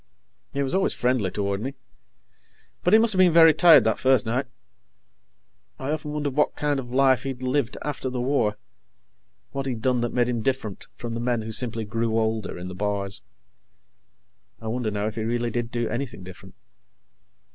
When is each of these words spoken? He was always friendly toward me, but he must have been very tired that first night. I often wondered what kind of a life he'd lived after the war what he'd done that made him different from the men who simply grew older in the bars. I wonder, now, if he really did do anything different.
He 0.51 0.63
was 0.63 0.73
always 0.73 0.95
friendly 0.95 1.29
toward 1.29 1.61
me, 1.61 1.75
but 2.83 2.93
he 2.93 2.97
must 2.97 3.13
have 3.13 3.19
been 3.19 3.31
very 3.31 3.53
tired 3.53 3.83
that 3.83 3.99
first 3.99 4.25
night. 4.25 4.47
I 5.77 5.91
often 5.91 6.11
wondered 6.11 6.35
what 6.35 6.55
kind 6.55 6.79
of 6.79 6.91
a 6.91 6.95
life 6.95 7.21
he'd 7.21 7.43
lived 7.43 7.77
after 7.83 8.09
the 8.09 8.19
war 8.19 8.57
what 9.51 9.67
he'd 9.67 9.83
done 9.83 10.01
that 10.01 10.11
made 10.11 10.27
him 10.27 10.41
different 10.41 10.87
from 10.95 11.13
the 11.13 11.19
men 11.19 11.43
who 11.43 11.51
simply 11.51 11.85
grew 11.85 12.17
older 12.17 12.57
in 12.57 12.67
the 12.67 12.73
bars. 12.73 13.21
I 14.59 14.69
wonder, 14.69 14.89
now, 14.89 15.05
if 15.05 15.13
he 15.13 15.21
really 15.21 15.51
did 15.51 15.69
do 15.69 15.87
anything 15.87 16.23
different. 16.23 16.55